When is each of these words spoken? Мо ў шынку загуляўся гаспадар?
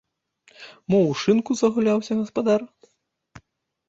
Мо 0.91 0.95
ў 1.09 1.13
шынку 1.23 1.51
загуляўся 1.61 2.13
гаспадар? 2.21 2.61